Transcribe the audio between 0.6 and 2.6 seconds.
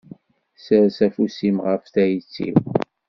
Sers afus-im ɣef tayet-iw.